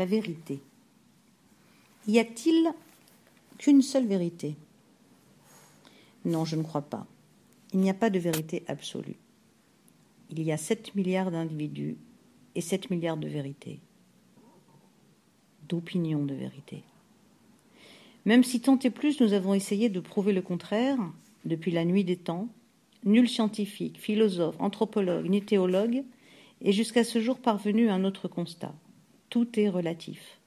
la 0.00 0.06
vérité. 0.06 0.62
Y 2.06 2.18
a-t-il 2.20 2.72
qu'une 3.58 3.82
seule 3.82 4.06
vérité? 4.06 4.56
Non, 6.24 6.46
je 6.46 6.56
ne 6.56 6.62
crois 6.62 6.80
pas. 6.80 7.06
Il 7.74 7.80
n'y 7.80 7.90
a 7.90 7.94
pas 7.94 8.08
de 8.08 8.18
vérité 8.18 8.64
absolue. 8.66 9.18
Il 10.30 10.42
y 10.42 10.52
a 10.52 10.56
7 10.56 10.94
milliards 10.94 11.30
d'individus 11.30 11.98
et 12.54 12.62
7 12.62 12.88
milliards 12.88 13.18
de 13.18 13.28
vérités, 13.28 13.78
d'opinions 15.68 16.24
de 16.24 16.34
vérité. 16.34 16.82
Même 18.24 18.42
si 18.42 18.62
tant 18.62 18.78
et 18.78 18.88
plus 18.88 19.20
nous 19.20 19.34
avons 19.34 19.52
essayé 19.52 19.90
de 19.90 20.00
prouver 20.00 20.32
le 20.32 20.40
contraire, 20.40 20.98
depuis 21.44 21.72
la 21.72 21.84
nuit 21.84 22.04
des 22.04 22.16
temps, 22.16 22.48
nul 23.04 23.28
scientifique, 23.28 24.00
philosophe, 24.00 24.56
anthropologue 24.60 25.28
ni 25.28 25.42
théologue 25.42 26.04
est 26.62 26.72
jusqu'à 26.72 27.04
ce 27.04 27.20
jour 27.20 27.38
parvenu 27.38 27.90
à 27.90 27.94
un 27.94 28.04
autre 28.04 28.28
constat. 28.28 28.74
Tout 29.30 29.60
est 29.60 29.68
relatif. 29.68 30.40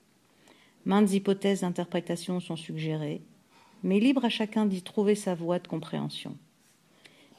Maintes 0.85 1.13
hypothèses 1.13 1.61
d'interprétation 1.61 2.41
sont 2.41 2.57
suggérées, 2.57 3.21
mais 3.81 4.01
libre 4.01 4.25
à 4.25 4.29
chacun 4.29 4.65
d'y 4.65 4.81
trouver 4.81 5.15
sa 5.15 5.35
voie 5.35 5.59
de 5.59 5.69
compréhension. 5.69 6.35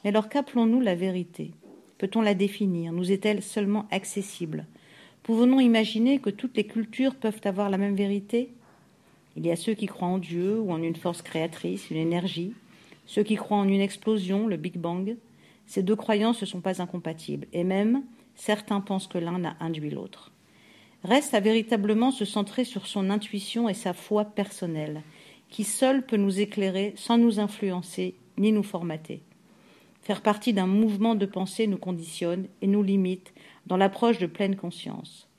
Mais 0.03 0.09
alors 0.09 0.27
qu'appelons-nous 0.27 0.81
la 0.81 0.95
vérité? 0.95 1.51
Peut-on 1.99 2.21
la 2.21 2.33
définir? 2.33 2.91
Nous 2.93 3.11
est-elle 3.11 3.43
seulement 3.43 3.85
accessible? 3.91 4.65
Pouvons-nous 5.21 5.59
imaginer 5.59 6.17
que 6.17 6.31
toutes 6.31 6.57
les 6.57 6.65
cultures 6.65 7.13
peuvent 7.13 7.41
avoir 7.43 7.69
la 7.69 7.77
même 7.77 7.95
vérité? 7.95 8.51
Il 9.35 9.45
y 9.45 9.51
a 9.51 9.55
ceux 9.55 9.75
qui 9.75 9.85
croient 9.85 10.07
en 10.07 10.17
Dieu 10.17 10.59
ou 10.59 10.71
en 10.71 10.81
une 10.81 10.95
force 10.95 11.21
créatrice, 11.21 11.91
une 11.91 11.97
énergie, 11.97 12.53
ceux 13.05 13.21
qui 13.21 13.35
croient 13.35 13.57
en 13.57 13.67
une 13.67 13.81
explosion, 13.81 14.47
le 14.47 14.57
Big 14.57 14.79
Bang. 14.79 15.15
Ces 15.67 15.83
deux 15.83 15.95
croyances 15.95 16.41
ne 16.41 16.47
sont 16.47 16.61
pas 16.61 16.81
incompatibles, 16.81 17.45
et 17.53 17.63
même 17.63 18.01
certains 18.33 18.81
pensent 18.81 19.07
que 19.07 19.19
l'un 19.19 19.45
a 19.45 19.55
induit 19.59 19.91
l'autre. 19.91 20.31
Reste 21.05 21.35
à 21.35 21.39
véritablement 21.39 22.09
se 22.09 22.25
centrer 22.25 22.63
sur 22.63 22.87
son 22.87 23.11
intuition 23.11 23.69
et 23.69 23.75
sa 23.75 23.93
foi 23.93 24.25
personnelle, 24.25 25.03
qui 25.49 25.63
seule 25.63 26.03
peut 26.03 26.17
nous 26.17 26.39
éclairer 26.39 26.95
sans 26.97 27.19
nous 27.19 27.39
influencer 27.39 28.15
ni 28.39 28.51
nous 28.51 28.63
formater. 28.63 29.21
Faire 30.01 30.23
partie 30.23 30.51
d'un 30.51 30.65
mouvement 30.65 31.13
de 31.13 31.27
pensée 31.27 31.67
nous 31.67 31.77
conditionne 31.77 32.47
et 32.63 32.65
nous 32.65 32.81
limite 32.81 33.35
dans 33.67 33.77
l'approche 33.77 34.17
de 34.17 34.25
pleine 34.25 34.55
conscience. 34.55 35.29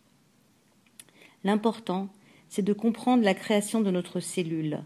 L'important, 1.43 2.11
c'est 2.49 2.63
de 2.63 2.73
comprendre 2.73 3.25
la 3.25 3.35
création 3.35 3.81
de 3.81 3.91
notre 3.91 4.21
cellule, 4.21 4.85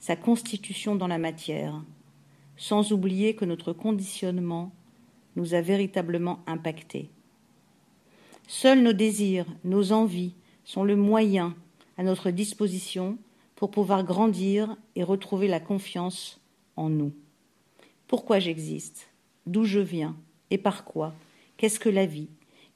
sa 0.00 0.16
constitution 0.16 0.96
dans 0.96 1.06
la 1.06 1.18
matière, 1.18 1.84
sans 2.56 2.90
oublier 2.90 3.36
que 3.36 3.44
notre 3.44 3.72
conditionnement 3.72 4.72
nous 5.36 5.54
a 5.54 5.60
véritablement 5.60 6.40
impactés. 6.48 7.10
Seuls 8.48 8.82
nos 8.82 8.92
désirs, 8.92 9.46
nos 9.64 9.92
envies 9.92 10.32
sont 10.64 10.84
le 10.84 10.96
moyen 10.96 11.54
à 11.98 12.02
notre 12.02 12.30
disposition 12.30 13.18
pour 13.56 13.70
pouvoir 13.70 14.04
grandir 14.04 14.76
et 14.94 15.02
retrouver 15.02 15.48
la 15.48 15.60
confiance 15.60 16.40
en 16.76 16.88
nous. 16.88 17.12
Pourquoi 18.06 18.38
j'existe? 18.38 19.08
D'où 19.46 19.64
je 19.64 19.80
viens? 19.80 20.16
Et 20.50 20.58
par 20.58 20.84
quoi, 20.84 21.12
qu'est-ce 21.56 21.80
que 21.80 21.88
la 21.88 22.06
vie, 22.06 22.28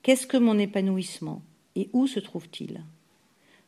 qu'est-ce 0.03 0.27
que 0.27 0.37
mon 0.37 0.59
épanouissement? 0.59 1.43
Et 1.77 1.89
où 1.93 2.09
se 2.09 2.19
trouve-t-il? 2.19 2.83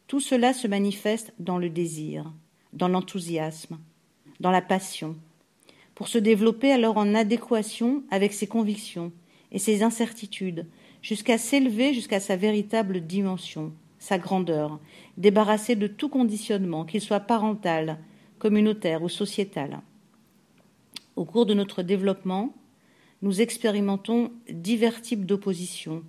Tout 0.09 0.21
cela 0.21 0.53
se 0.53 0.67
manifeste 0.67 1.33
dans 1.39 1.59
le 1.59 1.71
désir, 1.71 2.33
dans 2.73 2.89
l'enthousiasme, 2.89 3.79
dans 4.41 4.51
la 4.51 4.63
passion, 4.63 5.17
pour 5.95 6.09
se 6.09 6.19
développer 6.19 6.73
alors 6.73 6.97
en 6.97 7.15
adéquation 7.15 8.03
avec 8.11 8.33
ses 8.33 8.49
convictions 8.49 9.13
et 9.53 9.59
ses 9.59 9.83
incertitudes, 9.83 10.67
jusqu'à 11.03 11.37
s'élever 11.37 11.93
jusqu'à 11.93 12.21
sa 12.21 12.37
véritable 12.37 13.01
dimension, 13.01 13.73
sa 13.99 14.19
grandeur, 14.19 14.81
débarrassé 15.17 15.77
de 15.77 15.87
tout 15.87 16.09
conditionnement, 16.09 16.85
qu'il 16.85 17.01
soit 17.01 17.21
parental, 17.21 17.99
communautaire 18.39 19.03
ou 19.03 19.09
sociétal. 19.09 19.81
Au 21.17 21.25
cours 21.25 21.47
de 21.47 21.55
notre 21.55 21.83
développement, 21.83 22.55
nous 23.21 23.41
expérimentons 23.41 24.33
divers 24.51 25.03
types 25.03 25.27
d'opposition, 25.27 26.03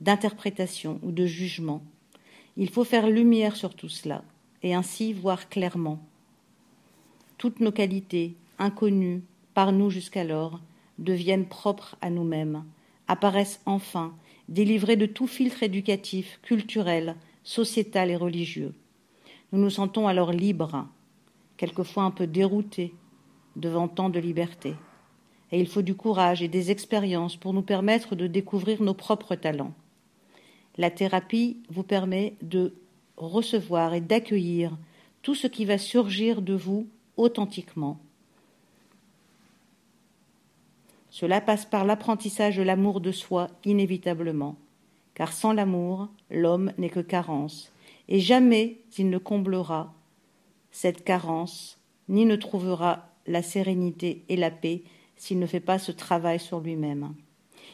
d'interprétation 0.00 0.98
ou 1.02 1.12
de 1.12 1.26
jugement. 1.26 1.82
Il 2.56 2.70
faut 2.70 2.84
faire 2.84 3.08
lumière 3.08 3.54
sur 3.54 3.74
tout 3.74 3.88
cela 3.88 4.24
et 4.62 4.74
ainsi 4.74 5.12
voir 5.12 5.48
clairement. 5.48 6.00
Toutes 7.38 7.60
nos 7.60 7.72
qualités, 7.72 8.34
inconnues 8.58 9.22
par 9.54 9.72
nous 9.72 9.90
jusqu'alors, 9.90 10.60
deviennent 10.98 11.46
propres 11.46 11.96
à 12.00 12.10
nous-mêmes, 12.10 12.64
apparaissent 13.06 13.60
enfin, 13.66 14.14
délivrées 14.48 14.96
de 14.96 15.06
tout 15.06 15.26
filtre 15.26 15.62
éducatif, 15.62 16.38
culturel, 16.42 17.16
sociétal 17.42 18.10
et 18.10 18.16
religieux. 18.16 18.74
Nous 19.52 19.60
nous 19.60 19.70
sentons 19.70 20.08
alors 20.08 20.32
libres, 20.32 20.86
quelquefois 21.56 22.04
un 22.04 22.10
peu 22.10 22.26
déroutés 22.26 22.94
devant 23.56 23.88
tant 23.88 24.10
de 24.10 24.18
liberté 24.18 24.74
et 25.52 25.60
il 25.60 25.66
faut 25.66 25.82
du 25.82 25.94
courage 25.94 26.42
et 26.42 26.48
des 26.48 26.70
expériences 26.70 27.36
pour 27.36 27.52
nous 27.52 27.62
permettre 27.62 28.16
de 28.16 28.26
découvrir 28.26 28.82
nos 28.82 28.94
propres 28.94 29.36
talents. 29.36 29.74
La 30.76 30.90
thérapie 30.90 31.58
vous 31.70 31.82
permet 31.82 32.34
de 32.42 32.74
recevoir 33.16 33.94
et 33.94 34.00
d'accueillir 34.00 34.76
tout 35.22 35.34
ce 35.34 35.46
qui 35.46 35.64
va 35.64 35.78
surgir 35.78 36.42
de 36.42 36.54
vous 36.54 36.88
authentiquement. 37.16 37.98
Cela 41.18 41.40
passe 41.40 41.64
par 41.64 41.86
l'apprentissage 41.86 42.58
de 42.58 42.62
l'amour 42.62 43.00
de 43.00 43.10
soi 43.10 43.48
inévitablement, 43.64 44.56
car 45.14 45.32
sans 45.32 45.54
l'amour, 45.54 46.10
l'homme 46.30 46.74
n'est 46.76 46.90
que 46.90 47.00
carence, 47.00 47.72
et 48.10 48.20
jamais 48.20 48.82
il 48.98 49.08
ne 49.08 49.16
comblera 49.16 49.94
cette 50.70 51.04
carence, 51.04 51.80
ni 52.10 52.26
ne 52.26 52.36
trouvera 52.36 53.08
la 53.26 53.40
sérénité 53.40 54.24
et 54.28 54.36
la 54.36 54.50
paix 54.50 54.82
s'il 55.16 55.38
ne 55.38 55.46
fait 55.46 55.58
pas 55.58 55.78
ce 55.78 55.90
travail 55.90 56.38
sur 56.38 56.60
lui-même. 56.60 57.14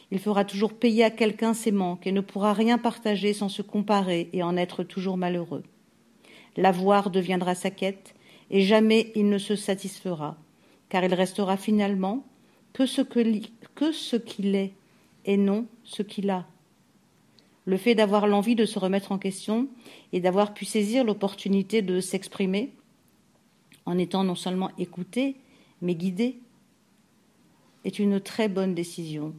Il 0.09 0.19
fera 0.19 0.45
toujours 0.45 0.71
payer 0.71 1.03
à 1.03 1.11
quelqu'un 1.11 1.53
ses 1.53 1.73
manques 1.73 2.07
et 2.07 2.13
ne 2.13 2.21
pourra 2.21 2.53
rien 2.53 2.77
partager 2.77 3.33
sans 3.33 3.49
se 3.49 3.61
comparer 3.61 4.29
et 4.31 4.41
en 4.41 4.55
être 4.55 4.85
toujours 4.85 5.17
malheureux. 5.17 5.63
L'avoir 6.55 7.09
deviendra 7.09 7.55
sa 7.55 7.71
quête 7.71 8.15
et 8.49 8.61
jamais 8.61 9.11
il 9.15 9.27
ne 9.27 9.37
se 9.37 9.57
satisfera, 9.57 10.37
car 10.87 11.03
il 11.03 11.13
restera 11.13 11.57
finalement 11.57 12.23
que 12.73 12.85
ce 12.85 14.15
qu'il 14.15 14.55
est 14.55 14.73
et 15.25 15.37
non 15.37 15.65
ce 15.83 16.01
qu'il 16.01 16.29
a. 16.29 16.45
Le 17.65 17.77
fait 17.77 17.95
d'avoir 17.95 18.27
l'envie 18.27 18.55
de 18.55 18.65
se 18.65 18.77
remettre 18.77 19.11
en 19.11 19.17
question 19.17 19.67
et 20.11 20.19
d'avoir 20.19 20.53
pu 20.53 20.65
saisir 20.65 21.05
l'opportunité 21.05 21.81
de 21.81 22.01
s'exprimer 22.01 22.73
en 23.85 23.97
étant 23.97 24.23
non 24.23 24.35
seulement 24.35 24.71
écouté, 24.77 25.35
mais 25.81 25.95
guidé, 25.95 26.37
est 27.85 27.99
une 27.99 28.19
très 28.19 28.47
bonne 28.47 28.73
décision. 28.73 29.33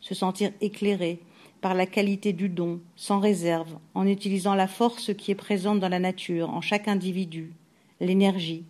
Se 0.00 0.14
sentir 0.14 0.52
éclairé 0.60 1.20
par 1.60 1.74
la 1.74 1.86
qualité 1.86 2.32
du 2.32 2.48
don, 2.48 2.80
sans 2.94 3.20
réserve, 3.20 3.78
en 3.94 4.06
utilisant 4.06 4.54
la 4.54 4.68
force 4.68 5.14
qui 5.14 5.30
est 5.30 5.36
présente 5.36 5.80
dans 5.80 5.88
la 5.88 5.98
nature, 5.98 6.50
en 6.50 6.60
chaque 6.60 6.88
individu, 6.88 7.52
l'énergie, 8.00 8.64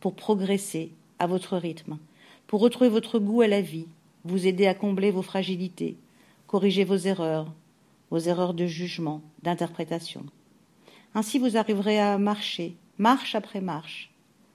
pour 0.00 0.14
progresser 0.14 0.92
à 1.18 1.26
votre 1.26 1.56
rythme, 1.56 1.98
pour 2.46 2.60
retrouver 2.60 2.90
votre 2.90 3.18
goût 3.18 3.42
à 3.42 3.48
la 3.48 3.60
vie, 3.60 3.86
vous 4.24 4.46
aider 4.46 4.66
à 4.66 4.74
combler 4.74 5.10
vos 5.10 5.22
fragilités, 5.22 5.96
corriger 6.46 6.84
vos 6.84 6.96
erreurs, 6.96 7.52
vos 8.10 8.18
erreurs 8.18 8.54
de 8.54 8.66
jugement, 8.66 9.22
d'interprétation. 9.42 10.24
Ainsi 11.14 11.38
vous 11.38 11.56
arriverez 11.56 11.98
à 11.98 12.18
marcher, 12.18 12.76
marche 12.98 13.34
après 13.34 13.60
marche, 13.60 14.12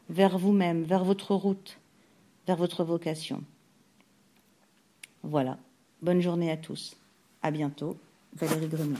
vers 0.09 0.37
vous-même, 0.37 0.83
vers 0.83 1.03
votre 1.03 1.35
route, 1.35 1.79
vers 2.47 2.57
votre 2.57 2.83
vocation. 2.83 3.43
Voilà. 5.23 5.57
Bonne 6.01 6.21
journée 6.21 6.51
à 6.51 6.57
tous. 6.57 6.97
À 7.43 7.51
bientôt. 7.51 7.97
Valérie 8.35 8.67
Gremlin. 8.67 8.99